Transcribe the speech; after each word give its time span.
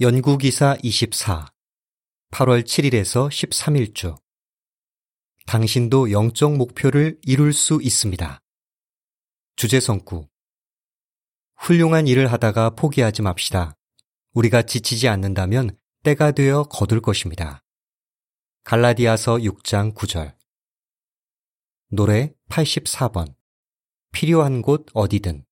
연구기사 0.00 0.76
24 0.80 1.50
8월 2.30 2.62
7일에서 2.62 3.28
13일주 3.30 4.16
당신도 5.44 6.12
영적 6.12 6.56
목표를 6.56 7.18
이룰 7.22 7.52
수 7.52 7.80
있습니다. 7.82 8.40
주제성구 9.56 10.28
훌륭한 11.56 12.06
일을 12.06 12.30
하다가 12.30 12.70
포기하지 12.76 13.22
맙시다. 13.22 13.74
우리가 14.34 14.62
지치지 14.62 15.08
않는다면 15.08 15.76
때가 16.04 16.30
되어 16.30 16.62
거둘 16.62 17.00
것입니다. 17.00 17.64
갈라디아서 18.62 19.38
6장 19.38 19.96
9절 19.96 20.36
노래 21.90 22.32
84번 22.48 23.34
필요한 24.12 24.62
곳 24.62 24.86
어디든 24.94 25.44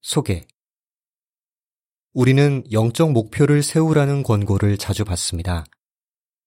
소개 0.00 0.44
우리는 2.16 2.64
영적 2.72 3.12
목표를 3.12 3.62
세우라는 3.62 4.22
권고를 4.22 4.78
자주 4.78 5.04
받습니다. 5.04 5.66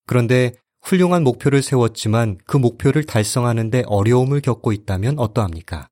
그런데 0.08 0.54
훌륭한 0.82 1.24
목표를 1.24 1.62
세웠지만 1.62 2.40
그 2.48 2.58
목표를 2.58 3.04
달성하는데 3.04 3.84
어려움을 3.86 4.42
겪고 4.42 4.74
있다면 4.74 5.20
어떠합니까? 5.20 5.88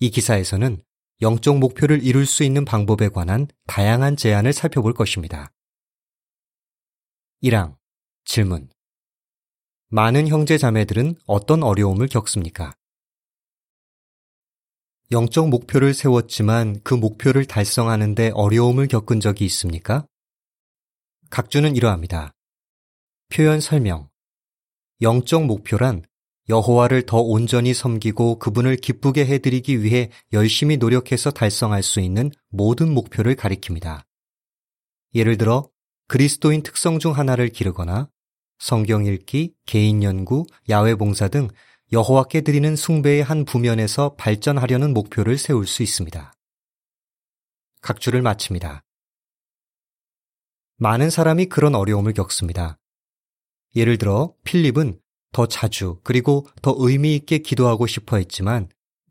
이 0.00 0.10
기사에서는 0.10 0.82
영적 1.22 1.58
목표를 1.60 2.02
이룰 2.02 2.26
수 2.26 2.42
있는 2.42 2.64
방법에 2.64 3.08
관한 3.08 3.46
다양한 3.68 4.16
제안을 4.16 4.52
살펴볼 4.52 4.94
것입니다. 4.94 5.52
1항 7.44 7.76
질문 8.24 8.68
많은 9.90 10.26
형제 10.26 10.58
자매들은 10.58 11.14
어떤 11.24 11.62
어려움을 11.62 12.08
겪습니까? 12.08 12.72
영적 15.10 15.48
목표를 15.48 15.94
세웠지만 15.94 16.80
그 16.84 16.92
목표를 16.92 17.46
달성하는데 17.46 18.32
어려움을 18.34 18.88
겪은 18.88 19.20
적이 19.20 19.46
있습니까? 19.46 20.06
각주는 21.30 21.74
이러합니다. 21.76 22.34
표현 23.30 23.60
설명. 23.60 24.10
영적 25.00 25.46
목표란 25.46 26.02
여호와를 26.50 27.06
더 27.06 27.18
온전히 27.18 27.72
섬기고 27.72 28.38
그분을 28.38 28.76
기쁘게 28.76 29.24
해드리기 29.24 29.82
위해 29.82 30.10
열심히 30.34 30.76
노력해서 30.76 31.30
달성할 31.30 31.82
수 31.82 32.00
있는 32.00 32.30
모든 32.50 32.92
목표를 32.92 33.34
가리킵니다. 33.34 34.02
예를 35.14 35.38
들어 35.38 35.70
그리스도인 36.08 36.62
특성 36.62 36.98
중 36.98 37.16
하나를 37.16 37.48
기르거나 37.48 38.10
성경 38.58 39.06
읽기, 39.06 39.54
개인 39.64 40.02
연구, 40.02 40.44
야외 40.68 40.94
봉사 40.94 41.28
등 41.28 41.48
여호와께 41.90 42.42
드리는 42.42 42.76
숭배의 42.76 43.22
한 43.22 43.46
부면에서 43.46 44.14
발전하려는 44.16 44.92
목표를 44.92 45.38
세울 45.38 45.66
수 45.66 45.82
있습니다. 45.82 46.34
각주를 47.80 48.20
마칩니다. 48.20 48.82
많은 50.76 51.08
사람이 51.08 51.46
그런 51.46 51.74
어려움을 51.74 52.12
겪습니다. 52.12 52.78
예를 53.74 53.96
들어 53.96 54.34
필립은 54.44 55.00
더 55.32 55.46
자주 55.46 55.98
그리고 56.04 56.46
더 56.60 56.74
의미 56.76 57.14
있게 57.16 57.38
기도하고 57.38 57.86
싶어 57.86 58.18
했지만 58.18 58.68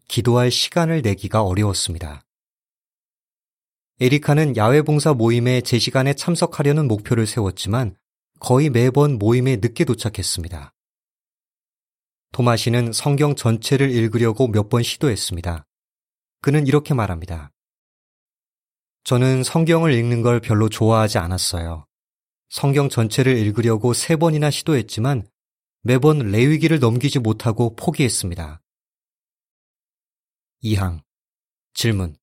기도할 0.08 0.52
시간을 0.52 1.02
내기가 1.02 1.42
어려웠습니다. 1.42 2.22
에리카는 4.00 4.56
야외 4.56 4.84
봉사 4.84 5.16
모임에 5.16 5.62
제 5.62 5.80
시간에 5.80 6.14
참석하려는 6.14 6.88
목표를 6.88 7.26
세웠지만 7.26 7.96
거의 8.40 8.70
매번 8.70 9.18
모임에 9.18 9.56
늦게 9.56 9.84
도착했습니다. 9.84 10.77
토마시는 12.32 12.94
성경 12.94 13.36
전체를 13.36 13.92
읽으려고 13.92 14.48
몇 14.48 14.70
번 14.70 14.84
시도했습니다. 14.84 15.66
그는 16.42 16.68
이렇게 16.68 16.94
말합니다. 16.94 17.52
저는 19.04 19.44
성경을 19.44 19.94
읽는 19.94 20.22
걸 20.22 20.40
별로 20.42 20.70
좋아하지 20.70 21.18
않았어요. 21.18 21.86
성경 22.50 22.90
전체를 22.90 23.38
읽으려고 23.38 23.94
세 23.94 24.16
번이나 24.16 24.52
시도했지만 24.52 25.28
매번 25.82 26.20
레위기를 26.20 26.80
넘기지 26.80 27.20
못하고 27.20 27.76
포기했습니다. 27.76 28.62
2항 30.64 31.02
질문 31.74 32.18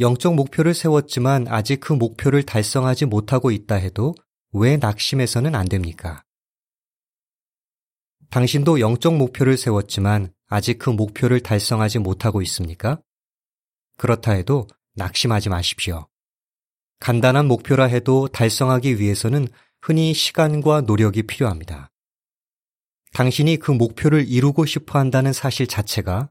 영적 0.00 0.34
목표를 0.34 0.74
세웠지만 0.74 1.46
아직 1.48 1.80
그 1.80 1.92
목표를 1.92 2.42
달성하지 2.42 3.06
못하고 3.06 3.50
있다 3.50 3.76
해도 3.76 4.14
왜 4.52 4.76
낙심해서는 4.76 5.54
안 5.54 5.66
됩니까? 5.68 6.24
당신도 8.32 8.80
영적 8.80 9.14
목표를 9.18 9.58
세웠지만 9.58 10.32
아직 10.48 10.78
그 10.78 10.88
목표를 10.88 11.40
달성하지 11.40 11.98
못하고 11.98 12.40
있습니까? 12.40 12.98
그렇다 13.98 14.32
해도 14.32 14.66
낙심하지 14.94 15.50
마십시오. 15.50 16.08
간단한 16.98 17.46
목표라 17.46 17.84
해도 17.84 18.28
달성하기 18.28 18.98
위해서는 18.98 19.48
흔히 19.82 20.14
시간과 20.14 20.80
노력이 20.80 21.24
필요합니다. 21.24 21.90
당신이 23.12 23.58
그 23.58 23.70
목표를 23.70 24.26
이루고 24.26 24.64
싶어 24.64 24.98
한다는 24.98 25.34
사실 25.34 25.66
자체가 25.66 26.30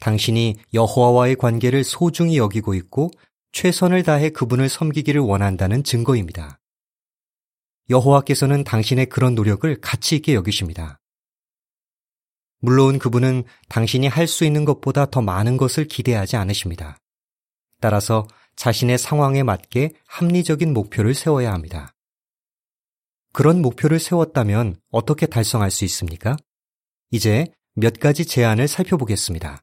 당신이 0.00 0.56
여호와와의 0.72 1.36
관계를 1.36 1.84
소중히 1.84 2.38
여기고 2.38 2.72
있고 2.72 3.10
최선을 3.52 4.04
다해 4.04 4.30
그분을 4.30 4.70
섬기기를 4.70 5.20
원한다는 5.20 5.84
증거입니다. 5.84 6.60
여호와께서는 7.90 8.64
당신의 8.64 9.06
그런 9.06 9.34
노력을 9.34 9.78
가치 9.82 10.16
있게 10.16 10.32
여기십니다. 10.32 10.98
물론 12.64 13.00
그분은 13.00 13.42
당신이 13.68 14.06
할 14.06 14.28
수 14.28 14.44
있는 14.44 14.64
것보다 14.64 15.06
더 15.06 15.20
많은 15.20 15.56
것을 15.56 15.86
기대하지 15.86 16.36
않으십니다. 16.36 16.96
따라서 17.80 18.28
자신의 18.54 18.98
상황에 18.98 19.42
맞게 19.42 19.92
합리적인 20.06 20.72
목표를 20.72 21.14
세워야 21.14 21.52
합니다. 21.52 21.92
그런 23.32 23.60
목표를 23.62 23.98
세웠다면 23.98 24.76
어떻게 24.90 25.26
달성할 25.26 25.72
수 25.72 25.84
있습니까? 25.86 26.36
이제 27.10 27.46
몇 27.74 27.98
가지 27.98 28.24
제안을 28.24 28.68
살펴보겠습니다. 28.68 29.60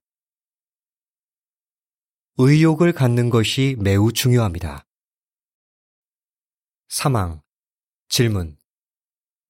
의욕을 2.38 2.92
갖는 2.92 3.30
것이 3.30 3.78
매우 3.80 4.12
중요합니다. 4.12 4.86
사망. 6.90 7.42
질문. 8.10 8.58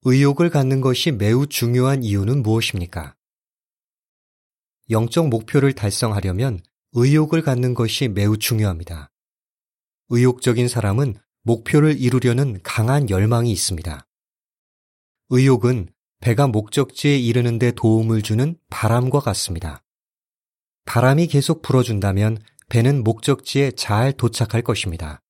의욕을 0.04 0.50
갖는 0.50 0.82
것이 0.82 1.12
매우 1.12 1.48
중요한 1.48 2.04
이유는 2.04 2.44
무엇입니까? 2.44 3.16
영적 4.90 5.30
목표를 5.30 5.74
달성하려면 5.74 6.60
의욕을 6.94 7.42
갖는 7.44 7.74
것이 7.74 8.08
매우 8.08 8.38
중요합니다. 8.38 9.12
의욕적인 10.10 10.68
사람은 10.68 11.16
목표를 11.44 12.00
이루려는 12.00 12.60
강한 12.64 13.10
열망이 13.10 13.52
있습니다. 13.52 14.08
의욕은 15.30 15.90
배가 16.22 16.48
목적지에 16.48 17.18
이르는데 17.18 17.72
도움을 17.72 18.24
주는 18.24 18.58
바람과 18.70 19.20
같습니다. 19.20 19.84
바람이 20.86 21.28
계속 21.28 21.62
불어준다면 21.62 22.40
배는 22.70 23.04
목적지에 23.04 23.72
잘 23.72 24.12
도착할 24.14 24.64
것입니다. 24.64 25.22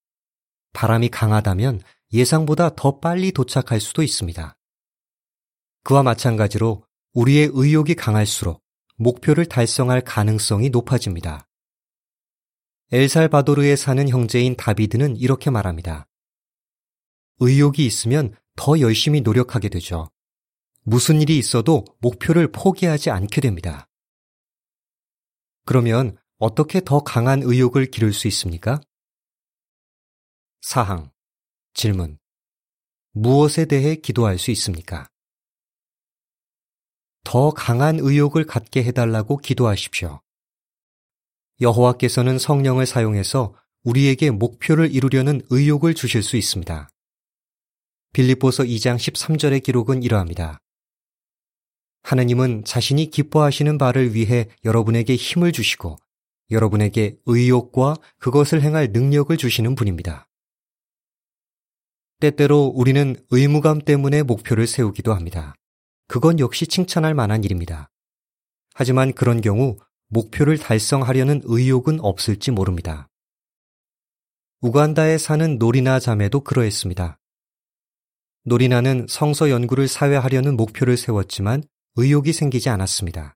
바람이 0.74 1.10
강하다면 1.10 1.82
예상보다 2.14 2.76
더 2.76 3.00
빨리 3.00 3.32
도착할 3.32 3.82
수도 3.82 4.04
있습니다. 4.04 4.58
그와 5.84 6.04
마찬가지로 6.04 6.84
우리의 7.14 7.50
의욕이 7.54 7.96
강할수록 7.96 8.64
목표를 9.00 9.46
달성할 9.46 10.02
가능성이 10.02 10.70
높아집니다. 10.70 11.48
엘살바도르에 12.92 13.78
사는 13.78 14.10
형제인 14.10 14.56
다비드는 14.58 15.16
이렇게 15.16 15.50
말합니다. 15.50 16.08
의욕이 17.40 17.86
있으면 17.86 18.36
더 18.58 18.80
열심히 18.82 19.22
노력하게 19.22 19.70
되죠. 19.70 20.10
무슨 20.82 21.22
일이 21.22 21.38
있어도 21.38 21.86
목표를 22.00 22.52
포기하지 22.52 23.10
않게 23.10 23.40
됩니다. 23.40 23.88
그러면 25.66 26.18
어떻게 26.38 26.82
더 26.82 27.02
강한 27.02 27.42
의욕을 27.42 27.92
기를 27.92 28.12
수 28.12 28.28
있습니까? 28.28 28.82
사항. 30.62 31.10
질문. 31.74 32.20
무엇에 33.12 33.66
대해 33.66 33.96
기도할 33.96 34.38
수 34.38 34.52
있습니까? 34.52 35.10
더 37.30 37.52
강한 37.52 38.00
의욕을 38.00 38.46
갖게 38.46 38.84
해달라고 38.84 39.38
기도하십시오. 39.38 40.20
여호와께서는 41.62 42.40
성령을 42.40 42.88
사용해서 42.88 43.54
우리에게 43.84 44.32
목표를 44.32 44.92
이루려는 44.92 45.44
의욕을 45.52 45.94
주실 45.94 46.24
수 46.24 46.38
있습니다. 46.38 46.90
빌립보서 48.14 48.64
2장 48.64 48.96
13절의 48.96 49.62
기록은 49.62 50.02
이러합니다. 50.02 50.58
하느님은 52.02 52.64
자신이 52.64 53.12
기뻐하시는 53.12 53.78
바를 53.78 54.16
위해 54.16 54.50
여러분에게 54.66 55.16
힘을 55.16 55.52
주시고 55.52 55.98
여러분에게 56.50 57.20
의욕과 57.28 57.98
그것을 58.18 58.64
행할 58.64 58.88
능력을 58.92 59.38
주시는 59.38 59.76
분입니다. 59.76 60.28
때때로 62.22 62.74
우리는 62.74 63.16
의무감 63.30 63.82
때문에 63.82 64.24
목표를 64.24 64.66
세우기도 64.66 65.14
합니다. 65.14 65.54
그건 66.10 66.40
역시 66.40 66.66
칭찬할 66.66 67.14
만한 67.14 67.44
일입니다. 67.44 67.92
하지만 68.74 69.14
그런 69.14 69.42
경우 69.42 69.78
목표를 70.08 70.58
달성하려는 70.58 71.42
의욕은 71.44 72.00
없을지 72.02 72.50
모릅니다. 72.50 73.08
우간다에 74.60 75.20
사는 75.20 75.60
노리나 75.60 76.00
자매도 76.00 76.40
그러했습니다. 76.40 77.20
노리나는 78.44 79.06
성서 79.08 79.52
연구를 79.52 79.88
사회하려는 79.88 80.58
목표를 80.58 80.98
세웠지만 80.98 81.62
의욕이 81.96 82.34
생기지 82.34 82.70
않았습니다. 82.70 83.36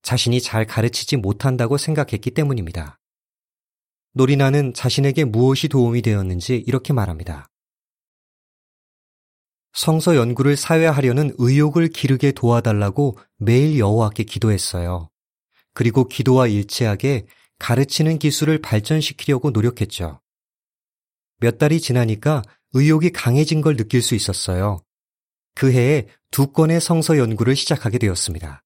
자신이 0.00 0.40
잘 0.40 0.64
가르치지 0.64 1.18
못한다고 1.18 1.76
생각했기 1.76 2.30
때문입니다. 2.30 2.98
노리나는 4.14 4.72
자신에게 4.72 5.24
무엇이 5.26 5.68
도움이 5.68 6.00
되었는지 6.00 6.64
이렇게 6.66 6.94
말합니다. 6.94 7.50
성서 9.72 10.16
연구를 10.16 10.56
사회하려는 10.56 11.34
의욕을 11.38 11.88
기르게 11.88 12.32
도와달라고 12.32 13.18
매일 13.36 13.78
여호와께 13.78 14.24
기도했어요. 14.24 15.10
그리고 15.74 16.08
기도와 16.08 16.46
일치하게 16.46 17.26
가르치는 17.58 18.18
기술을 18.18 18.60
발전시키려고 18.60 19.50
노력했죠. 19.50 20.20
몇 21.38 21.58
달이 21.58 21.80
지나니까 21.80 22.42
의욕이 22.72 23.10
강해진 23.10 23.60
걸 23.60 23.76
느낄 23.76 24.02
수 24.02 24.14
있었어요. 24.14 24.82
그 25.54 25.72
해에 25.72 26.06
두 26.30 26.52
건의 26.52 26.80
성서 26.80 27.18
연구를 27.18 27.56
시작하게 27.56 27.98
되었습니다. 27.98 28.62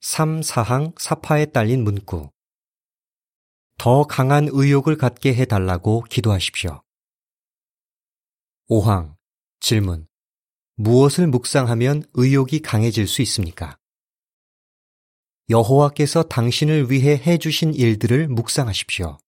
3, 0.00 0.40
4항 0.40 0.98
사파에 0.98 1.46
딸린 1.46 1.84
문구. 1.84 2.30
더 3.78 4.04
강한 4.04 4.48
의욕을 4.50 4.96
갖게 4.96 5.34
해달라고 5.34 6.02
기도하십시오. 6.02 6.82
5항 8.70 9.16
질문. 9.58 10.06
무엇을 10.76 11.26
묵상하면 11.26 12.04
의욕이 12.14 12.60
강해질 12.60 13.08
수 13.08 13.20
있습니까? 13.22 13.76
여호와께서 15.48 16.22
당신을 16.22 16.88
위해 16.88 17.16
해주신 17.16 17.74
일들을 17.74 18.28
묵상하십시오. 18.28 19.18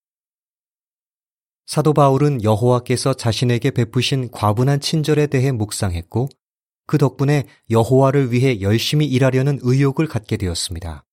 사도 1.66 1.92
바울은 1.92 2.44
여호와께서 2.44 3.14
자신에게 3.14 3.72
베푸신 3.72 4.30
과분한 4.30 4.78
친절에 4.78 5.26
대해 5.26 5.50
묵상했고 5.50 6.28
그 6.86 6.96
덕분에 6.96 7.48
여호와를 7.68 8.30
위해 8.30 8.60
열심히 8.60 9.06
일하려는 9.06 9.58
의욕을 9.62 10.06
갖게 10.06 10.36
되었습니다. 10.36 11.04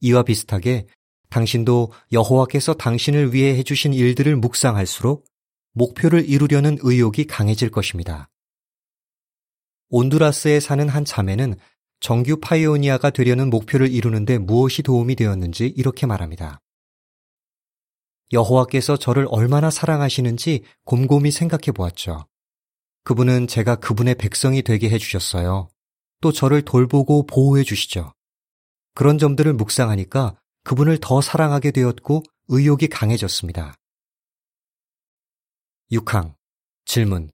이와 0.00 0.24
비슷하게 0.24 0.86
당신도 1.30 1.92
여호와께서 2.12 2.74
당신을 2.74 3.32
위해 3.32 3.56
해주신 3.56 3.94
일들을 3.94 4.36
묵상할수록 4.36 5.31
목표를 5.72 6.28
이루려는 6.28 6.78
의욕이 6.80 7.26
강해질 7.28 7.70
것입니다. 7.70 8.28
온두라스에 9.90 10.60
사는 10.60 10.88
한 10.88 11.04
자매는 11.04 11.56
정규 12.00 12.38
파이오니아가 12.40 13.10
되려는 13.10 13.50
목표를 13.50 13.90
이루는데 13.90 14.38
무엇이 14.38 14.82
도움이 14.82 15.14
되었는지 15.14 15.66
이렇게 15.76 16.06
말합니다. 16.06 16.60
여호와께서 18.32 18.96
저를 18.96 19.26
얼마나 19.28 19.70
사랑하시는지 19.70 20.64
곰곰이 20.84 21.30
생각해 21.30 21.72
보았죠. 21.74 22.26
그분은 23.04 23.46
제가 23.46 23.76
그분의 23.76 24.14
백성이 24.14 24.62
되게 24.62 24.88
해주셨어요. 24.88 25.68
또 26.20 26.32
저를 26.32 26.62
돌보고 26.62 27.26
보호해 27.26 27.62
주시죠. 27.62 28.12
그런 28.94 29.18
점들을 29.18 29.52
묵상하니까 29.52 30.38
그분을 30.64 30.98
더 31.00 31.20
사랑하게 31.20 31.72
되었고 31.72 32.22
의욕이 32.48 32.88
강해졌습니다. 32.88 33.74
6항 35.92 36.34
질문 36.86 37.30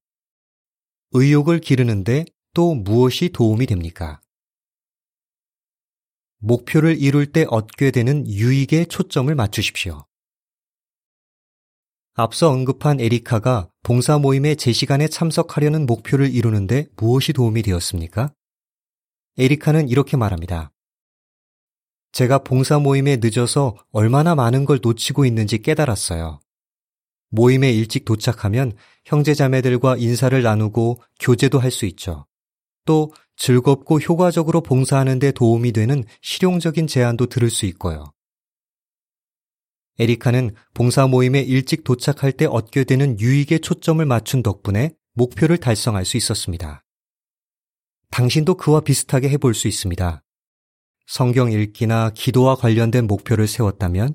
의욕을 1.12 1.60
기르는데 1.60 2.24
또 2.54 2.74
무엇이 2.74 3.28
도움이 3.28 3.66
됩니까? 3.66 4.20
목표를 6.38 7.00
이룰 7.00 7.30
때 7.30 7.46
얻게 7.48 7.92
되는 7.92 8.26
유익에 8.26 8.86
초점을 8.86 9.32
맞추십시오. 9.32 10.04
앞서 12.14 12.50
언급한 12.50 13.00
에리카가 13.00 13.70
봉사 13.84 14.18
모임에 14.18 14.56
제 14.56 14.72
시간에 14.72 15.06
참석하려는 15.06 15.86
목표를 15.86 16.34
이루는데 16.34 16.88
무엇이 16.96 17.32
도움이 17.32 17.62
되었습니까? 17.62 18.34
에리카는 19.38 19.88
이렇게 19.88 20.16
말합니다. 20.16 20.72
제가 22.10 22.38
봉사 22.38 22.80
모임에 22.80 23.18
늦어서 23.18 23.76
얼마나 23.92 24.34
많은 24.34 24.64
걸 24.64 24.80
놓치고 24.82 25.26
있는지 25.26 25.58
깨달았어요. 25.58 26.40
모임에 27.30 27.70
일찍 27.70 28.04
도착하면 28.04 28.72
형제자매들과 29.04 29.96
인사를 29.96 30.42
나누고 30.42 31.00
교제도 31.20 31.58
할 31.58 31.70
수 31.70 31.86
있죠. 31.86 32.26
또 32.84 33.12
즐겁고 33.36 34.00
효과적으로 34.00 34.62
봉사하는 34.62 35.18
데 35.18 35.30
도움이 35.30 35.72
되는 35.72 36.04
실용적인 36.22 36.86
제안도 36.86 37.26
들을 37.26 37.50
수 37.50 37.66
있고요. 37.66 38.12
에리카는 39.98 40.54
봉사 40.74 41.06
모임에 41.06 41.40
일찍 41.40 41.84
도착할 41.84 42.32
때 42.32 42.46
얻게 42.46 42.84
되는 42.84 43.18
유익에 43.20 43.58
초점을 43.58 44.04
맞춘 44.04 44.42
덕분에 44.42 44.92
목표를 45.14 45.58
달성할 45.58 46.04
수 46.04 46.16
있었습니다. 46.16 46.84
당신도 48.10 48.54
그와 48.54 48.80
비슷하게 48.80 49.28
해볼 49.30 49.54
수 49.54 49.68
있습니다. 49.68 50.22
성경 51.06 51.52
읽기나 51.52 52.10
기도와 52.14 52.54
관련된 52.54 53.06
목표를 53.06 53.46
세웠다면 53.46 54.14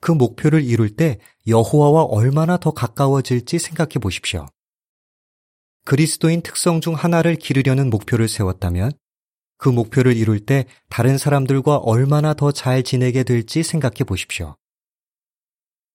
그 0.00 0.12
목표를 0.12 0.64
이룰 0.64 0.94
때 0.94 1.18
여호와와 1.46 2.04
얼마나 2.04 2.56
더 2.56 2.70
가까워질지 2.70 3.58
생각해 3.58 3.94
보십시오. 4.00 4.46
그리스도인 5.84 6.42
특성 6.42 6.80
중 6.80 6.94
하나를 6.94 7.36
기르려는 7.36 7.90
목표를 7.90 8.28
세웠다면 8.28 8.92
그 9.56 9.68
목표를 9.68 10.16
이룰 10.16 10.38
때 10.38 10.66
다른 10.88 11.18
사람들과 11.18 11.78
얼마나 11.78 12.34
더 12.34 12.52
잘 12.52 12.82
지내게 12.82 13.24
될지 13.24 13.62
생각해 13.62 14.04
보십시오. 14.06 14.56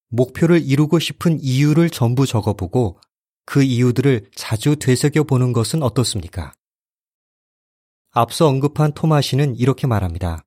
목표를 0.10 0.62
이루고 0.62 1.00
싶은 1.00 1.40
이유를 1.42 1.90
전부 1.90 2.26
적어보고 2.26 3.00
그 3.46 3.64
이유들을 3.64 4.30
자주 4.36 4.76
되새겨 4.76 5.24
보는 5.24 5.54
것은 5.54 5.82
어떻습니까? 5.82 6.54
앞서 8.12 8.48
언급한 8.48 8.94
토마시는 8.94 9.56
이렇게 9.56 9.88
말합니다. 9.88 10.44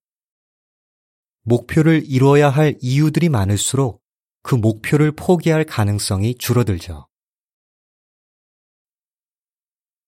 목표를 1.49 2.03
이루어야 2.05 2.51
할 2.51 2.77
이유들이 2.81 3.29
많을수록 3.29 4.03
그 4.43 4.57
목표를 4.57 5.13
포기할 5.13 5.65
가능성이 5.65 6.35
줄어들죠. 6.35 7.07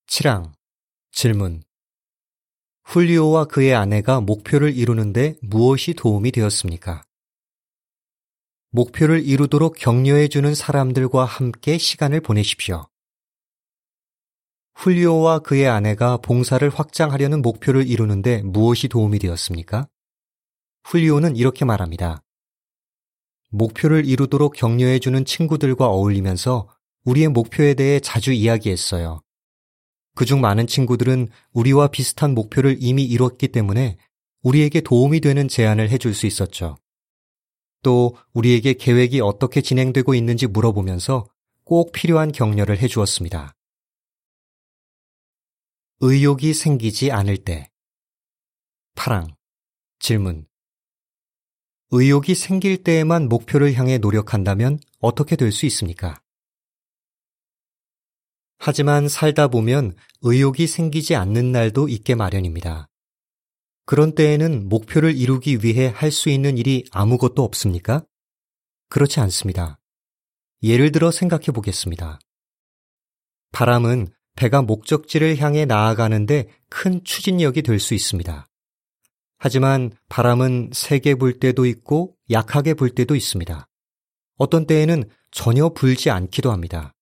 7항 0.08 0.52
질문 1.12 1.62
훌리오와 2.82 3.44
그의 3.44 3.72
아내가 3.72 4.20
목표를 4.20 4.76
이루는데 4.76 5.36
무엇이 5.40 5.94
도움이 5.94 6.32
되었습니까? 6.32 7.04
목표를 8.70 9.24
이루도록 9.24 9.76
격려해주는 9.76 10.56
사람들과 10.56 11.24
함께 11.24 11.78
시간을 11.78 12.20
보내십시오. 12.20 12.88
훌리오와 14.74 15.38
그의 15.40 15.68
아내가 15.68 16.16
봉사를 16.16 16.68
확장하려는 16.68 17.42
목표를 17.42 17.86
이루는데 17.86 18.42
무엇이 18.42 18.88
도움이 18.88 19.20
되었습니까? 19.20 19.86
훌리오는 20.84 21.36
이렇게 21.36 21.64
말합니다. 21.64 22.22
목표를 23.50 24.04
이루도록 24.04 24.54
격려해주는 24.54 25.24
친구들과 25.24 25.86
어울리면서 25.86 26.68
우리의 27.04 27.28
목표에 27.28 27.74
대해 27.74 28.00
자주 28.00 28.32
이야기했어요. 28.32 29.22
그중 30.14 30.40
많은 30.40 30.66
친구들은 30.66 31.28
우리와 31.52 31.88
비슷한 31.88 32.34
목표를 32.34 32.76
이미 32.80 33.04
이뤘기 33.04 33.48
때문에 33.48 33.96
우리에게 34.42 34.80
도움이 34.80 35.20
되는 35.20 35.46
제안을 35.46 35.90
해줄 35.90 36.12
수 36.12 36.26
있었죠. 36.26 36.76
또 37.82 38.16
우리에게 38.32 38.74
계획이 38.74 39.20
어떻게 39.20 39.60
진행되고 39.60 40.14
있는지 40.14 40.48
물어보면서 40.48 41.28
꼭 41.62 41.92
필요한 41.92 42.32
격려를 42.32 42.78
해주었습니다. 42.78 43.54
의욕이 46.00 46.52
생기지 46.52 47.12
않을 47.12 47.38
때. 47.38 47.70
파랑. 48.94 49.36
질문. 50.00 50.47
의욕이 51.90 52.34
생길 52.34 52.82
때에만 52.82 53.28
목표를 53.28 53.72
향해 53.74 53.98
노력한다면 53.98 54.78
어떻게 55.00 55.36
될 55.36 55.52
수 55.52 55.64
있습니까? 55.66 56.20
하지만 58.58 59.08
살다 59.08 59.48
보면 59.48 59.96
의욕이 60.22 60.66
생기지 60.66 61.14
않는 61.14 61.52
날도 61.52 61.88
있게 61.88 62.14
마련입니다. 62.14 62.88
그런 63.86 64.14
때에는 64.14 64.68
목표를 64.68 65.16
이루기 65.16 65.60
위해 65.62 65.86
할 65.94 66.10
수 66.12 66.28
있는 66.28 66.58
일이 66.58 66.84
아무것도 66.90 67.42
없습니까? 67.42 68.04
그렇지 68.90 69.20
않습니다. 69.20 69.80
예를 70.62 70.92
들어 70.92 71.10
생각해 71.10 71.46
보겠습니다. 71.54 72.18
바람은 73.52 74.08
배가 74.34 74.60
목적지를 74.60 75.38
향해 75.38 75.64
나아가는데 75.64 76.48
큰 76.68 77.02
추진력이 77.02 77.62
될 77.62 77.78
수 77.78 77.94
있습니다. 77.94 78.47
하지만 79.38 79.92
바람은 80.08 80.70
세게 80.72 81.14
불 81.14 81.38
때도 81.38 81.64
있고 81.66 82.16
약하게 82.30 82.74
불 82.74 82.90
때도 82.90 83.14
있습니다. 83.14 83.68
어떤 84.36 84.66
때에는 84.66 85.04
전혀 85.30 85.68
불지 85.68 86.10
않기도 86.10 86.50
합니다. 86.50 86.94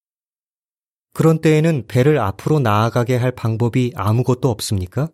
그런 1.12 1.40
때에는 1.40 1.86
배를 1.86 2.18
앞으로 2.18 2.60
나아가게 2.60 3.16
할 3.16 3.32
방법이 3.32 3.92
아무것도 3.94 4.50
없습니까? 4.50 5.10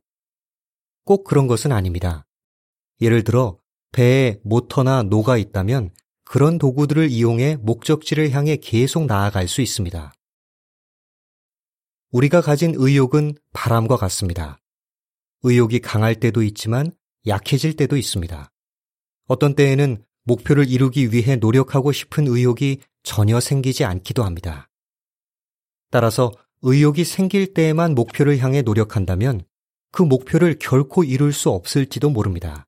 꼭 1.05 1.23
그런 1.25 1.47
것은 1.47 1.71
아닙니다. 1.71 2.27
예를 3.01 3.23
들어 3.23 3.59
배에 3.93 4.41
모터나 4.43 5.05
노가 5.05 5.37
있다면 5.37 5.91
그런 6.25 6.59
도구들을 6.59 7.11
이용해 7.11 7.57
목적지를 7.57 8.31
향해 8.31 8.57
계속 8.57 9.07
나아갈 9.07 9.47
수 9.47 9.61
있습니다. 9.61 10.13
우리가 12.11 12.41
가진 12.41 12.75
의욕은 12.77 13.35
바람과 13.53 13.97
같습니다. 13.97 14.59
의욕이 15.43 15.81
강할 15.81 16.15
때도 16.17 16.43
있지만 16.43 16.93
약해질 17.27 17.77
때도 17.77 17.97
있습니다. 17.97 18.51
어떤 19.29 19.55
때에는 19.55 20.05
목표를 20.25 20.69
이루기 20.69 21.13
위해 21.13 21.37
노력하고 21.37 21.93
싶은 21.93 22.27
의욕이 22.29 22.79
전혀 23.03 23.41
생기지 23.41 23.85
않기도 23.85 24.25
합니다. 24.25 24.69
따라서 25.91 26.33
의욕이 26.63 27.05
생길 27.05 27.55
때에만 27.55 27.95
목표를 27.95 28.39
향해 28.39 28.63
노력한다면 28.63 29.43
그 29.91 30.03
목표를 30.03 30.59
결코 30.59 31.05
이룰 31.05 31.33
수 31.33 31.51
없을지도 31.51 32.11
모릅니다. 32.11 32.67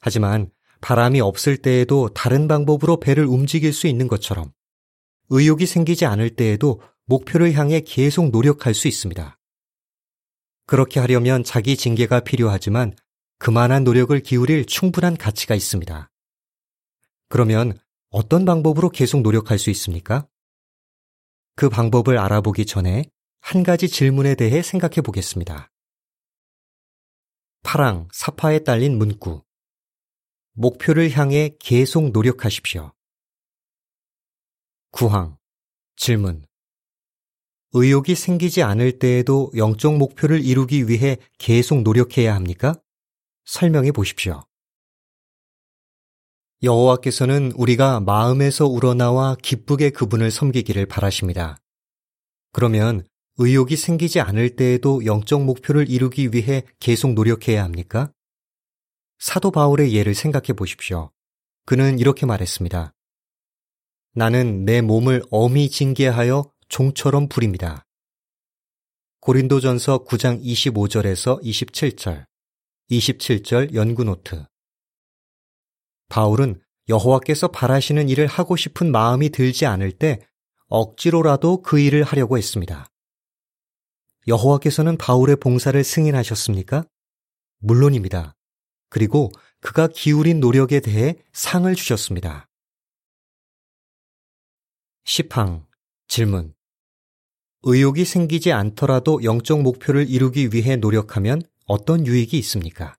하지만 0.00 0.50
바람이 0.80 1.20
없을 1.20 1.56
때에도 1.56 2.08
다른 2.10 2.46
방법으로 2.48 3.00
배를 3.00 3.26
움직일 3.26 3.72
수 3.72 3.88
있는 3.88 4.06
것처럼 4.06 4.52
의욕이 5.30 5.66
생기지 5.66 6.06
않을 6.06 6.30
때에도 6.30 6.80
목표를 7.06 7.52
향해 7.54 7.80
계속 7.80 8.30
노력할 8.30 8.74
수 8.74 8.86
있습니다. 8.86 9.38
그렇게 10.66 11.00
하려면 11.00 11.42
자기 11.42 11.76
징계가 11.76 12.20
필요하지만 12.20 12.92
그만한 13.38 13.84
노력을 13.84 14.18
기울일 14.20 14.66
충분한 14.66 15.16
가치가 15.16 15.54
있습니다. 15.54 16.10
그러면 17.28 17.78
어떤 18.10 18.44
방법으로 18.44 18.90
계속 18.90 19.20
노력할 19.22 19.58
수 19.58 19.70
있습니까? 19.70 20.28
그 21.54 21.68
방법을 21.68 22.18
알아보기 22.18 22.66
전에 22.66 23.04
한 23.40 23.62
가지 23.62 23.88
질문에 23.88 24.34
대해 24.34 24.62
생각해 24.62 25.00
보겠습니다. 25.02 25.70
파랑, 27.62 28.08
사파에 28.12 28.60
딸린 28.60 28.98
문구. 28.98 29.42
목표를 30.52 31.10
향해 31.10 31.56
계속 31.60 32.10
노력하십시오. 32.10 32.92
구항, 34.90 35.36
질문. 35.96 36.44
의욕이 37.72 38.14
생기지 38.14 38.62
않을 38.62 38.98
때에도 38.98 39.52
영적 39.54 39.96
목표를 39.96 40.42
이루기 40.44 40.88
위해 40.88 41.18
계속 41.38 41.82
노력해야 41.82 42.34
합니까? 42.34 42.80
설명해 43.48 43.92
보십시오. 43.92 44.42
여호와께서는 46.62 47.52
우리가 47.52 47.98
마음에서 48.00 48.66
우러나와 48.66 49.36
기쁘게 49.42 49.88
그분을 49.90 50.30
섬기기를 50.30 50.84
바라십니다. 50.84 51.56
그러면 52.52 53.06
의욕이 53.38 53.76
생기지 53.76 54.20
않을 54.20 54.56
때에도 54.56 55.04
영적 55.06 55.44
목표를 55.44 55.88
이루기 55.88 56.28
위해 56.34 56.62
계속 56.78 57.14
노력해야 57.14 57.64
합니까? 57.64 58.12
사도 59.18 59.50
바울의 59.50 59.94
예를 59.94 60.14
생각해 60.14 60.48
보십시오. 60.54 61.10
그는 61.64 61.98
이렇게 61.98 62.26
말했습니다. 62.26 62.92
나는 64.14 64.66
내 64.66 64.82
몸을 64.82 65.22
엄히 65.30 65.70
징계하여 65.70 66.52
종처럼 66.68 67.28
부립니다. 67.28 67.86
고린도전서 69.20 70.04
9장 70.04 70.42
25절에서 70.44 71.42
27절, 71.42 72.27
27절 72.90 73.74
연구노트. 73.74 74.44
바울은 76.08 76.60
여호와께서 76.88 77.48
바라시는 77.48 78.08
일을 78.08 78.26
하고 78.26 78.56
싶은 78.56 78.90
마음이 78.90 79.28
들지 79.28 79.66
않을 79.66 79.92
때 79.92 80.20
억지로라도 80.68 81.62
그 81.62 81.78
일을 81.78 82.02
하려고 82.02 82.38
했습니다. 82.38 82.88
여호와께서는 84.26 84.96
바울의 84.96 85.36
봉사를 85.36 85.82
승인하셨습니까? 85.82 86.84
물론입니다. 87.58 88.34
그리고 88.88 89.30
그가 89.60 89.88
기울인 89.88 90.40
노력에 90.40 90.80
대해 90.80 91.16
상을 91.32 91.72
주셨습니다. 91.74 92.48
10항 95.04 95.66
질문 96.06 96.54
의욕이 97.62 98.04
생기지 98.04 98.52
않더라도 98.52 99.22
영적 99.24 99.62
목표를 99.62 100.08
이루기 100.08 100.50
위해 100.52 100.76
노력하면 100.76 101.42
어떤 101.68 102.06
유익이 102.06 102.38
있습니까? 102.38 102.96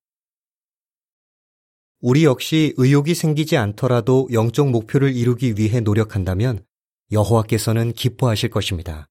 우리 2.02 2.24
역시 2.24 2.76
의욕이 2.78 3.16
생기지 3.16 3.58
않더라도 3.58 4.30
영적 4.32 4.70
목표를 4.70 5.16
이루기 5.16 5.56
위해 5.58 5.80
노력한다면 5.80 6.64
여호와께서는 7.12 7.94
기뻐하실 7.94 8.52
것입니다. 8.52 9.10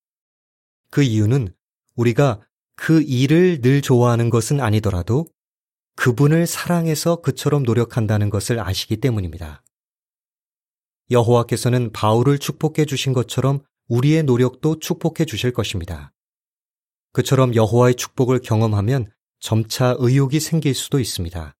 그 0.91 1.03
이유는 1.03 1.53
우리가 1.97 2.41
그 2.77 3.03
일을 3.03 3.61
늘 3.61 3.83
좋아하는 3.83 4.31
것은 4.31 4.61
아니더라도 4.61 5.27
그분을 5.97 6.47
사랑해서 6.47 7.17
그처럼 7.17 7.65
노력한다는 7.65 8.31
것을 8.31 8.61
아시기 8.61 8.99
때문입니다. 8.99 9.65
여호와께서는 11.11 11.91
바울을 11.91 12.39
축복해 12.39 12.85
주신 12.85 13.13
것처럼 13.13 13.65
우리의 13.89 14.23
노력도 14.23 14.79
축복해 14.79 15.25
주실 15.25 15.53
것입니다. 15.53 16.13
그처럼 17.13 17.57
여호와의 17.57 17.97
축복을 17.97 18.39
경험하면 18.39 19.11
점차 19.41 19.95
의욕이 19.99 20.41
생길 20.41 20.75
수도 20.75 20.99
있습니다. 20.99 21.55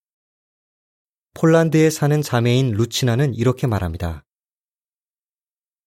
폴란드에 1.35 1.91
사는 1.91 2.21
자매인 2.21 2.73
루치나는 2.73 3.35
이렇게 3.35 3.67
말합니다. 3.67 4.25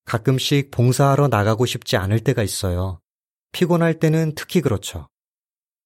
가끔씩 0.06 0.72
봉사하러 0.72 1.28
나가고 1.28 1.66
싶지 1.66 1.98
않을 1.98 2.22
때가 2.22 2.44
있어요. 2.44 3.02
피곤할 3.52 4.00
때는 4.00 4.34
특히 4.36 4.62
그렇죠. 4.62 5.10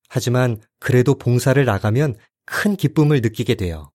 하지만 0.08 0.62
그래도 0.80 1.18
봉사를 1.18 1.64
나가면 1.64 2.16
큰 2.46 2.76
기쁨을 2.76 3.22
느끼게 3.22 3.56
돼요. 3.56 3.92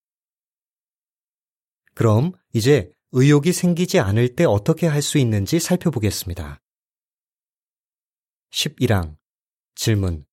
그럼 1.95 2.33
이제 2.53 2.91
의욕이 3.13 3.53
생기지 3.53 4.01
않을 4.01 4.35
때 4.35 4.45
어떻게 4.45 4.87
할 4.87 5.03
수 5.03 5.19
있는지 5.19 5.61
살펴보겠습니다. 5.61 6.61
11항 8.53 9.17
질문 9.75 10.25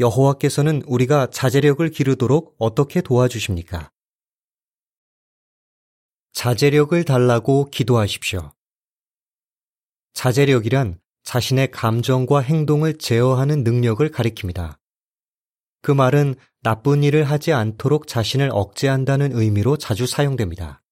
여호와께서는 0.00 0.82
우리가 0.86 1.28
자제력을 1.30 1.88
기르도록 1.90 2.54
어떻게 2.58 3.00
도와주십니까? 3.00 3.90
자제력을 6.32 7.04
달라고 7.04 7.66
기도하십시오. 7.70 8.52
자제력이란 10.12 11.00
자신의 11.24 11.72
감정과 11.72 12.40
행동을 12.40 12.96
제어하는 12.96 13.64
능력을 13.64 14.08
가리킵니다. 14.10 14.78
그 15.82 15.90
말은 15.90 16.36
나쁜 16.62 17.02
일을 17.02 17.24
하지 17.24 17.52
않도록 17.52 18.06
자신을 18.06 18.50
억제한다는 18.52 19.32
의미로 19.32 19.76
자주 19.76 20.06
사용됩니다. 20.06 20.82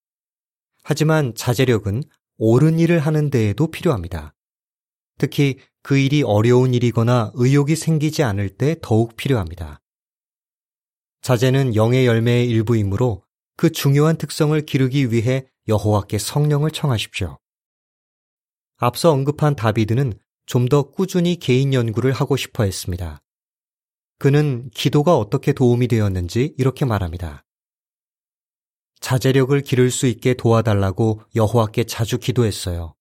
하지만 0.83 1.35
자제력은 1.35 2.03
옳은 2.39 2.79
일을 2.79 2.99
하는 3.01 3.31
데에도 3.31 3.71
필요합니다. 3.71 4.35
특히 5.19 5.59
그 5.87 5.97
일이 5.97 6.25
어려운 6.25 6.75
일이거나 6.75 7.31
의욕이 7.37 7.77
생기지 7.77 8.25
않을 8.25 8.49
때 8.49 8.75
더욱 8.83 9.15
필요합니다. 9.15 9.81
자제는 11.23 11.77
영의 11.77 12.07
열매의 12.07 12.49
일부이므로 12.51 13.23
그 13.57 13.71
중요한 13.71 14.17
특성을 14.17 14.61
기르기 14.67 15.13
위해 15.13 15.47
여호와께 15.69 16.19
성령을 16.19 16.73
청하십시오. 16.73 17.39
앞서 18.79 19.13
언급한 19.13 19.55
다비드는 19.55 20.15
좀 20.47 20.69
더 20.69 20.91
꾸준히 20.91 21.37
개인 21.37 21.73
연구를 21.73 22.11
하고 22.11 22.37
싶어 22.37 22.65
했습니다. 22.65 23.23
그는 24.19 24.69
기도가 24.71 25.17
어떻게 25.17 25.53
도움이 25.53 25.87
되었는지 25.87 26.57
이렇게 26.59 26.85
말합니다. 26.85 27.45
자제력을 28.99 29.61
기를 29.61 29.93
수 29.93 30.09
있게 30.09 30.35
도와달라고 30.35 31.21
여호와께 31.37 31.85
자주 31.85 32.19
기도했어요. 32.19 32.97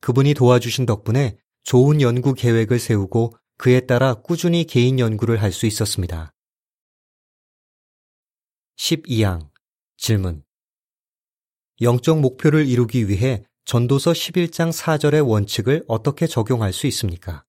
그분이 0.00 0.32
도와주신 0.32 0.86
덕분에 0.86 1.36
좋은 1.62 2.00
연구 2.00 2.34
계획을 2.34 2.78
세우고 2.78 3.34
그에 3.56 3.80
따라 3.80 4.14
꾸준히 4.14 4.64
개인 4.64 4.98
연구를 4.98 5.42
할 5.42 5.52
수 5.52 5.66
있었습니다. 5.66 6.32
12항 8.76 9.50
질문. 9.96 10.42
영적 11.82 12.20
목표를 12.20 12.66
이루기 12.66 13.08
위해 13.08 13.44
전도서 13.66 14.12
11장 14.12 14.72
4절의 14.72 15.26
원칙을 15.28 15.84
어떻게 15.86 16.26
적용할 16.26 16.72
수 16.72 16.86
있습니까? 16.86 17.44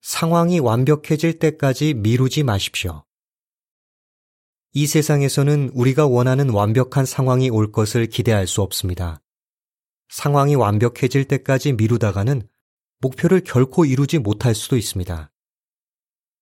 상황이 0.00 0.60
완벽해질 0.60 1.38
때까지 1.40 1.94
미루지 1.94 2.44
마십시오. 2.44 3.04
이 4.72 4.86
세상에서는 4.86 5.70
우리가 5.74 6.06
원하는 6.06 6.50
완벽한 6.50 7.04
상황이 7.04 7.50
올 7.50 7.72
것을 7.72 8.06
기대할 8.06 8.46
수 8.46 8.62
없습니다. 8.62 9.20
상황이 10.08 10.54
완벽해질 10.54 11.26
때까지 11.26 11.72
미루다가는 11.72 12.48
목표를 13.00 13.42
결코 13.42 13.84
이루지 13.84 14.18
못할 14.18 14.54
수도 14.54 14.76
있습니다. 14.76 15.30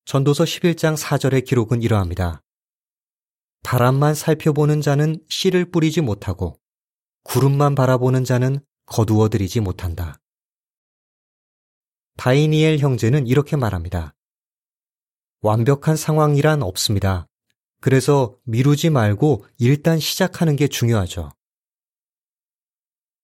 전도서 0.04 0.44
11장 0.44 0.96
4절의 0.96 1.44
기록은 1.44 1.82
이러합니다. 1.82 2.42
바람만 3.62 4.14
살펴보는 4.14 4.80
자는 4.80 5.18
씨를 5.28 5.70
뿌리지 5.70 6.00
못하고 6.00 6.60
구름만 7.24 7.74
바라보는 7.74 8.24
자는 8.24 8.60
거두어들이지 8.86 9.60
못한다. 9.60 10.20
다이니엘 12.16 12.78
형제는 12.78 13.26
이렇게 13.26 13.56
말합니다. 13.56 14.14
완벽한 15.40 15.96
상황이란 15.96 16.62
없습니다. 16.62 17.26
그래서 17.80 18.36
미루지 18.44 18.90
말고 18.90 19.44
일단 19.58 19.98
시작하는 19.98 20.56
게 20.56 20.68
중요하죠. 20.68 21.35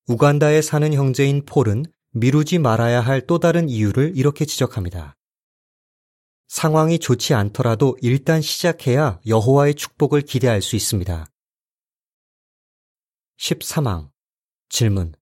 우간다에 0.08 0.62
사는 0.62 0.92
형제인 0.92 1.44
폴은 1.44 1.86
미루지 2.10 2.58
말아야 2.58 3.00
할 3.00 3.26
또 3.26 3.38
다른 3.38 3.68
이유를 3.68 4.12
이렇게 4.16 4.44
지적합니다. 4.44 5.16
상황이 6.48 6.98
좋지 6.98 7.34
않더라도 7.34 7.96
일단 8.02 8.42
시작해야 8.42 9.20
여호와의 9.26 9.74
축복을 9.74 10.22
기대할 10.22 10.60
수 10.60 10.76
있습니다. 10.76 11.26
13항 13.38 14.10
질문 14.68 15.14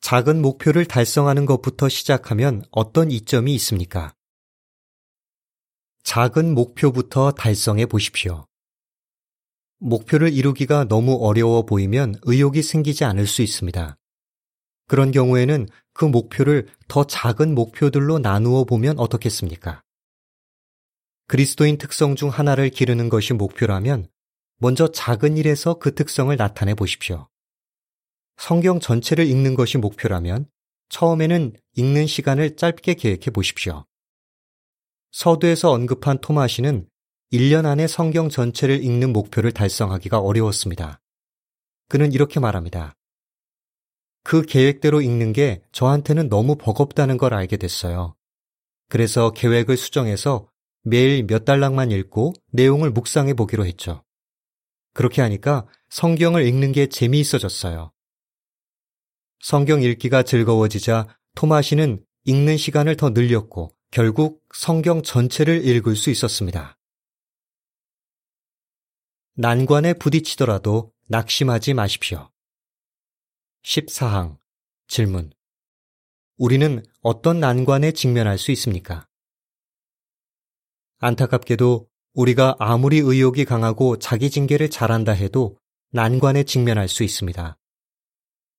작은 0.00 0.42
목표를 0.42 0.84
달성하는 0.86 1.46
것부터 1.46 1.88
시작하면 1.88 2.64
어떤 2.72 3.10
이점이 3.10 3.54
있습니까? 3.54 4.14
작은 6.02 6.54
목표부터 6.54 7.30
달성해 7.32 7.86
보십시오. 7.86 8.46
목표를 9.82 10.32
이루기가 10.32 10.84
너무 10.84 11.18
어려워 11.20 11.64
보이면 11.64 12.14
의욕이 12.22 12.62
생기지 12.62 13.04
않을 13.04 13.26
수 13.26 13.42
있습니다. 13.42 13.96
그런 14.86 15.10
경우에는 15.10 15.68
그 15.92 16.04
목표를 16.04 16.68
더 16.88 17.04
작은 17.04 17.54
목표들로 17.54 18.18
나누어 18.18 18.64
보면 18.64 18.98
어떻겠습니까? 18.98 19.82
그리스도인 21.26 21.78
특성 21.78 22.14
중 22.14 22.28
하나를 22.28 22.70
기르는 22.70 23.08
것이 23.08 23.32
목표라면 23.32 24.06
먼저 24.58 24.88
작은 24.88 25.36
일에서 25.36 25.74
그 25.74 25.94
특성을 25.94 26.34
나타내 26.36 26.74
보십시오. 26.74 27.28
성경 28.36 28.80
전체를 28.80 29.26
읽는 29.26 29.54
것이 29.54 29.78
목표라면 29.78 30.46
처음에는 30.90 31.54
읽는 31.74 32.06
시간을 32.06 32.56
짧게 32.56 32.94
계획해 32.94 33.30
보십시오. 33.32 33.84
서두에서 35.10 35.70
언급한 35.70 36.18
토마시는 36.18 36.86
1년 37.32 37.64
안에 37.64 37.86
성경 37.86 38.28
전체를 38.28 38.84
읽는 38.84 39.14
목표를 39.14 39.52
달성하기가 39.52 40.18
어려웠습니다. 40.18 41.00
그는 41.88 42.12
이렇게 42.12 42.40
말합니다. 42.40 42.94
그 44.22 44.42
계획대로 44.42 45.00
읽는 45.00 45.32
게 45.32 45.62
저한테는 45.72 46.28
너무 46.28 46.56
버겁다는 46.56 47.16
걸 47.16 47.32
알게 47.32 47.56
됐어요. 47.56 48.14
그래서 48.90 49.30
계획을 49.30 49.78
수정해서 49.78 50.46
매일 50.82 51.24
몇 51.26 51.46
달락만 51.46 51.90
읽고 51.90 52.34
내용을 52.50 52.90
묵상해 52.90 53.32
보기로 53.32 53.64
했죠. 53.64 54.04
그렇게 54.92 55.22
하니까 55.22 55.66
성경을 55.88 56.46
읽는 56.46 56.72
게 56.72 56.86
재미있어졌어요. 56.86 57.92
성경 59.40 59.82
읽기가 59.82 60.22
즐거워지자 60.22 61.16
토마시는 61.34 62.04
읽는 62.24 62.58
시간을 62.58 62.96
더 62.96 63.08
늘렸고 63.08 63.70
결국 63.90 64.42
성경 64.54 65.02
전체를 65.02 65.66
읽을 65.66 65.96
수 65.96 66.10
있었습니다. 66.10 66.76
난관에 69.34 69.94
부딪히더라도 69.94 70.92
낙심하지 71.08 71.72
마십시오. 71.72 72.30
14항 73.64 74.36
질문 74.88 75.32
우리는 76.36 76.82
어떤 77.00 77.40
난관에 77.40 77.92
직면할 77.92 78.36
수 78.36 78.52
있습니까? 78.52 79.08
안타깝게도 80.98 81.88
우리가 82.12 82.56
아무리 82.58 82.98
의욕이 82.98 83.46
강하고 83.46 83.98
자기 83.98 84.28
징계를 84.28 84.68
잘한다 84.68 85.12
해도 85.12 85.56
난관에 85.92 86.44
직면할 86.44 86.88
수 86.88 87.02
있습니다. 87.02 87.56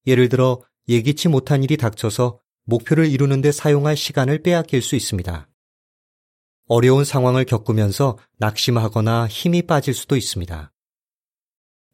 예를 0.07 0.27
들어 0.27 0.63
예기치 0.87 1.27
못한 1.27 1.63
일이 1.63 1.77
닥쳐서 1.77 2.39
목표를 2.63 3.11
이루는데 3.11 3.51
사용할 3.51 3.95
시간을 3.95 4.41
빼앗길 4.41 4.81
수 4.81 4.95
있습니다. 4.95 5.47
어려운 6.67 7.03
상황을 7.03 7.45
겪으면서 7.45 8.17
낙심하거나 8.37 9.27
힘이 9.27 9.63
빠질 9.63 9.93
수도 9.93 10.15
있습니다. 10.15 10.71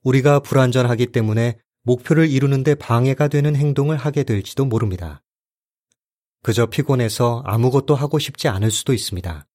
우리가 0.04 0.40
불완전하기 0.40 1.08
때문에 1.08 1.60
목표를 1.84 2.30
이루는데 2.30 2.76
방해가 2.76 3.28
되는 3.28 3.56
행동을 3.56 3.98
하게 3.98 4.24
될지도 4.24 4.66
모릅니다. 4.66 5.24
그저 6.42 6.68
피곤해서 6.68 7.42
아무것도 7.46 7.96
하고 7.96 8.20
싶지 8.20 8.48
않을 8.48 8.72
수도 8.72 8.94
있습니다. 8.94 9.46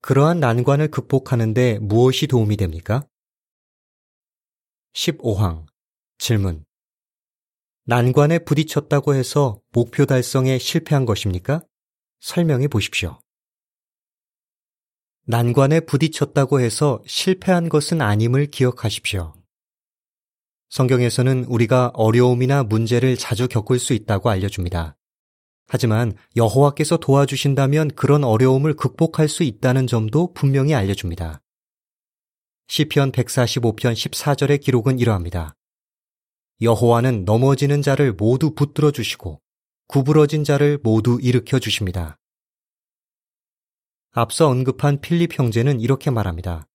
그러한 0.00 0.40
난관을 0.40 0.90
극복하는데 0.90 1.78
무엇이 1.80 2.26
도움이 2.26 2.56
됩니까? 2.56 3.06
15항 4.94 5.66
질문 6.18 6.64
난관에 7.84 8.40
부딪혔다고 8.40 9.14
해서 9.14 9.60
목표 9.72 10.06
달성에 10.06 10.58
실패한 10.58 11.04
것입니까? 11.04 11.64
설명해 12.20 12.68
보십시오. 12.68 13.18
난관에 15.30 15.80
부딪혔다고 15.80 16.58
해서 16.58 17.02
실패한 17.06 17.68
것은 17.68 18.00
아님을 18.00 18.46
기억하십시오. 18.46 19.34
성경에서는 20.70 21.44
우리가 21.44 21.90
어려움이나 21.92 22.62
문제를 22.62 23.18
자주 23.18 23.46
겪을 23.46 23.78
수 23.78 23.92
있다고 23.92 24.30
알려줍니다. 24.30 24.96
하지만 25.66 26.14
여호와께서 26.34 26.96
도와주신다면 26.96 27.88
그런 27.88 28.24
어려움을 28.24 28.72
극복할 28.72 29.28
수 29.28 29.42
있다는 29.42 29.86
점도 29.86 30.32
분명히 30.32 30.72
알려줍니다. 30.72 31.42
시편 32.68 33.12
145편 33.12 33.92
14절의 33.92 34.62
기록은 34.62 34.98
이러합니다. 34.98 35.54
여호와는 36.62 37.26
넘어지는 37.26 37.82
자를 37.82 38.14
모두 38.14 38.54
붙들어 38.54 38.92
주시고 38.92 39.42
구부러진 39.88 40.44
자를 40.44 40.78
모두 40.82 41.18
일으켜 41.20 41.58
주십니다. 41.58 42.18
앞서 44.20 44.48
언급한 44.48 45.00
필립 45.00 45.38
형제는 45.38 45.80
이렇게 45.80 46.10
말합니다. 46.10 46.66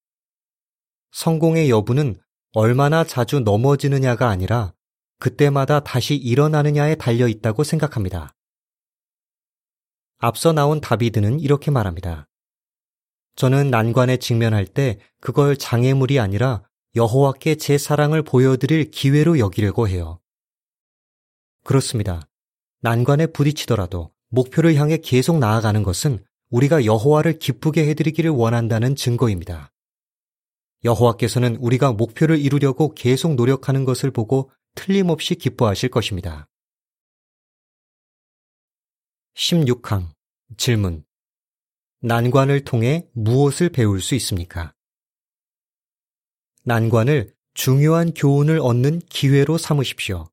성공의 1.12 1.70
여부는 1.70 2.16
얼마나 2.54 3.04
자주 3.04 3.42
넘어지느냐가 3.42 4.30
아니라 4.30 4.74
그때마다 5.20 5.82
다시 5.82 6.16
일어나느냐에 6.16 6.96
달려 6.96 7.28
있다고 7.28 7.66
생각합니다. 7.66 8.34
앞서 10.20 10.54
나온 10.54 10.80
다비드는 10.80 11.42
이렇게 11.42 11.70
말합니다. 11.70 12.30
저는 13.36 13.70
난관에 13.70 14.16
직면할 14.16 14.66
때 14.66 15.00
그걸 15.20 15.58
장애물이 15.58 16.22
아니라 16.22 16.64
여호와께 16.96 17.56
제 17.56 17.78
사랑을 17.78 18.22
보여드릴 18.22 18.90
기회로 18.90 19.40
여기려고 19.40 19.90
해요. 19.90 20.22
그렇습니다. 21.66 22.22
난관에 22.80 23.28
부딪히더라도 23.28 24.14
목표를 24.30 24.76
향해 24.76 24.96
계속 24.96 25.40
나아가는 25.40 25.84
것은 25.84 26.24
우리가 26.54 26.86
여호와를 26.86 27.40
기쁘게 27.40 27.90
해드리기를 27.90 28.30
원한다는 28.30 28.96
증거입니다. 28.96 29.72
여호와께서는 30.84 31.56
우리가 31.56 31.94
목표를 31.94 32.38
이루려고 32.38 32.94
계속 32.94 33.34
노력하는 33.34 33.86
것을 33.86 34.12
보고 34.12 34.52
틀림없이 34.76 35.34
기뻐하실 35.34 35.90
것입니다. 35.90 36.48
16항 39.34 40.14
질문 40.58 41.04
난관을 42.02 42.66
통해 42.66 43.10
무엇을 43.14 43.70
배울 43.70 44.00
수 44.00 44.14
있습니까? 44.14 44.76
난관을 46.66 47.34
중요한 47.56 48.14
교훈을 48.14 48.60
얻는 48.60 49.00
기회로 49.00 49.58
삼으십시오. 49.58 50.30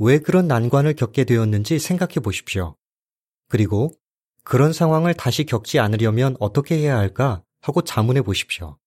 왜 0.00 0.18
그런 0.18 0.48
난관을 0.48 0.94
겪게 0.94 1.22
되었는지 1.22 1.78
생각해 1.78 2.14
보십시오. 2.14 2.76
그리고 3.48 3.92
그런 4.48 4.72
상황을 4.72 5.12
다시 5.12 5.44
겪지 5.44 5.78
않으려면 5.78 6.34
어떻게 6.40 6.78
해야 6.78 6.96
할까 6.96 7.42
하고 7.60 7.82
자문해 7.82 8.22
보십시오. 8.22 8.78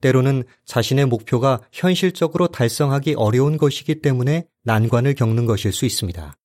때로는 0.00 0.44
자신의 0.64 1.06
목표가 1.06 1.62
현실적으로 1.72 2.46
달성하기 2.46 3.14
어려운 3.14 3.56
것이기 3.56 4.02
때문에 4.02 4.46
난관을 4.62 5.14
겪는 5.14 5.46
것일 5.46 5.72
수 5.72 5.84
있습니다. 5.84 6.36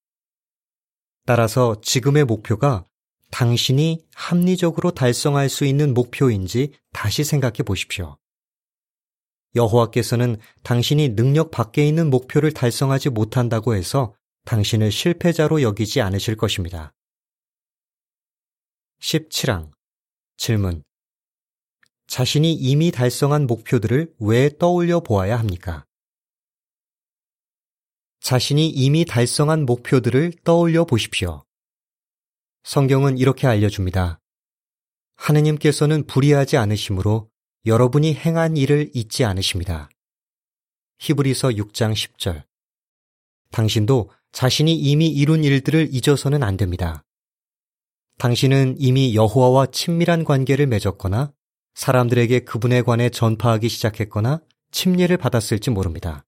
따라서 1.28 1.80
지금의 1.84 2.26
목표가 2.26 2.88
당신이 3.30 4.00
합리적으로 4.16 4.90
달성할 4.90 5.48
수 5.48 5.66
있는 5.66 5.94
목표인지 5.94 6.74
다시 6.94 7.24
생각해 7.24 7.58
보십시오. 7.64 8.18
여호와께서는 9.54 10.38
당신이 10.64 11.10
능력 11.10 11.52
밖에 11.52 11.88
있는 11.88 12.10
목표를 12.10 12.52
달성하지 12.52 13.12
못한다고 13.12 13.76
해서 13.76 14.16
당신을 14.46 14.92
실패자로 14.92 15.62
여기지 15.62 16.02
않으실 16.02 16.36
것입니다. 16.36 16.96
17항 19.02 19.72
질문 20.38 20.84
자신이 22.08 22.54
이미 22.54 22.92
달성한 22.92 23.48
목표들을 23.48 24.14
왜 24.20 24.50
떠올려 24.60 25.00
보아야 25.00 25.40
합니까? 25.40 25.86
자신이 28.20 28.70
이미 28.70 29.04
달성한 29.06 29.66
목표들을 29.66 30.34
떠올려 30.44 30.86
보십시오. 30.86 31.44
성경은 32.64 33.18
이렇게 33.18 33.48
알려줍니다. 33.48 34.20
하느님께서는 35.16 36.06
불의하지 36.06 36.58
않으시므로 36.58 37.32
여러분이 37.66 38.14
행한 38.14 38.56
일을 38.56 38.92
잊지 38.94 39.26
않으십니다. 39.26 39.90
히브리서 41.00 41.50
6장 41.50 41.94
10절. 41.94 42.46
당신도 43.50 44.12
자신이 44.32 44.76
이미 44.76 45.08
이룬 45.08 45.44
일들을 45.44 45.90
잊어서는 45.92 46.44
안 46.44 46.56
됩니다. 46.56 47.04
당신은 48.22 48.76
이미 48.78 49.16
여호와와 49.16 49.72
친밀한 49.72 50.24
관계를 50.24 50.68
맺었거나 50.68 51.34
사람들에게 51.74 52.42
그분에 52.42 52.84
관해 52.84 53.10
전파하기 53.10 53.68
시작했거나 53.68 54.44
침례를 54.70 55.18
받았을지 55.18 55.72
모릅니다. 55.72 56.24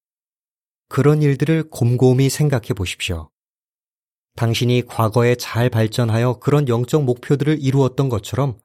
그런 0.90 1.22
일들을 1.22 1.70
곰곰이 1.70 2.32
생각해 2.32 2.70
보십시오. 2.76 3.30
당신이 4.36 4.88
과거에 4.88 5.36
잘 5.36 5.70
발전하여 5.70 6.40
그런 6.40 6.68
영적 6.68 7.04
목표들을 7.04 7.62
이루었던 7.62 8.10
것처럼 8.10 8.58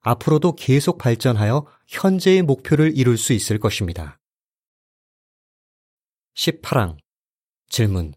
앞으로도 0.00 0.56
계속 0.56 0.98
발전하여 0.98 1.64
현재의 1.86 2.42
목표를 2.42 2.98
이룰 2.98 3.16
수 3.16 3.32
있을 3.32 3.60
것입니다. 3.60 4.18
18항 6.34 6.96
질문 7.68 8.14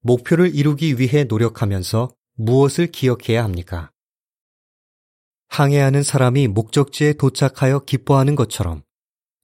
목표를 0.00 0.52
이루기 0.52 0.98
위해 0.98 1.22
노력하면서 1.22 2.16
무엇을 2.36 2.88
기억해야 2.92 3.42
합니까? 3.42 3.90
항해하는 5.48 6.02
사람이 6.02 6.48
목적지에 6.48 7.14
도착하여 7.14 7.80
기뻐하는 7.80 8.34
것처럼 8.34 8.82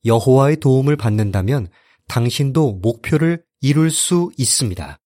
여호와의 0.05 0.57
도움을 0.57 0.97
받는다면 0.97 1.69
당신도 2.09 2.75
목표를 2.75 3.45
이룰 3.61 3.91
수 3.91 4.31
있습니다. 4.37 4.99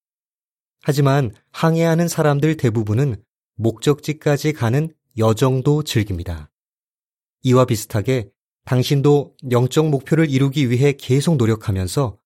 하지만 0.83 1.33
항해하는 1.53 2.09
사람들 2.09 2.57
대부분은 2.57 3.23
목적지까지 3.57 4.53
가는 4.53 4.93
여정도 5.19 5.83
즐깁니다. 5.83 6.51
이와 7.43 7.65
비슷하게 7.65 8.31
당신도 8.65 9.37
영적 9.51 9.89
목표를 9.89 10.29
이루기 10.29 10.71
위해 10.71 10.93
계속 10.93 11.37
노력하면서 11.37 12.19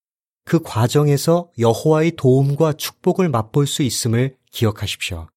그 0.43 0.59
과정에서 0.61 1.51
여호와의 1.59 2.15
도움과 2.15 2.73
축복을 2.73 3.29
맛볼 3.29 3.67
수 3.67 3.83
있음을 3.83 4.35
기억하십시오. 4.51 5.27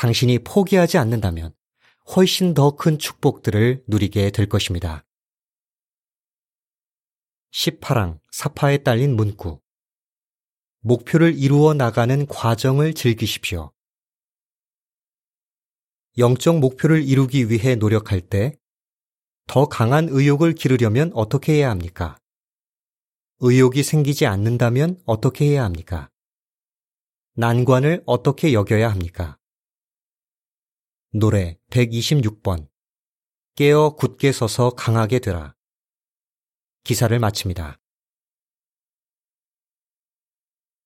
당신이 0.00 0.38
포기하지 0.38 0.96
않는다면 0.96 1.54
훨씬 2.16 2.54
더 2.54 2.70
큰 2.74 2.98
축복들을 2.98 3.84
누리게 3.86 4.30
될 4.30 4.48
것입니다. 4.48 5.04
18항 7.52 8.18
사파에 8.32 8.78
딸린 8.78 9.14
문구 9.14 9.60
목표를 10.80 11.38
이루어 11.38 11.74
나가는 11.74 12.26
과정을 12.26 12.94
즐기십시오. 12.94 13.72
영적 16.16 16.60
목표를 16.60 17.02
이루기 17.02 17.50
위해 17.50 17.74
노력할 17.74 18.22
때 18.22 18.56
더 19.46 19.66
강한 19.66 20.08
의욕을 20.08 20.54
기르려면 20.54 21.10
어떻게 21.12 21.56
해야 21.56 21.68
합니까? 21.68 22.18
의욕이 23.40 23.82
생기지 23.82 24.24
않는다면 24.24 25.02
어떻게 25.04 25.44
해야 25.44 25.64
합니까? 25.64 26.08
난관을 27.34 28.02
어떻게 28.06 28.54
여겨야 28.54 28.90
합니까? 28.90 29.39
노래 31.12 31.58
126번 31.70 32.68
깨어 33.56 33.96
굳게 33.96 34.30
서서 34.30 34.70
강하게 34.70 35.18
되라 35.18 35.56
기사를 36.84 37.18
마칩니다. 37.18 37.79